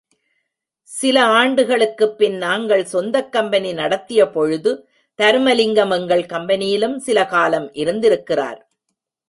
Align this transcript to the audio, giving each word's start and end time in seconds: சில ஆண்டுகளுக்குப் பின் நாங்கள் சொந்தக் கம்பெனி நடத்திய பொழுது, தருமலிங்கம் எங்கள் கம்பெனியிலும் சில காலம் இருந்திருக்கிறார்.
சில 0.83 1.25
ஆண்டுகளுக்குப் 1.25 2.17
பின் 2.17 2.37
நாங்கள் 2.37 2.85
சொந்தக் 2.85 3.31
கம்பெனி 3.31 3.73
நடத்திய 3.73 4.29
பொழுது, 4.29 4.87
தருமலிங்கம் 5.21 5.91
எங்கள் 5.91 6.25
கம்பெனியிலும் 6.25 6.97
சில 6.97 7.25
காலம் 7.25 7.73
இருந்திருக்கிறார். 7.73 8.69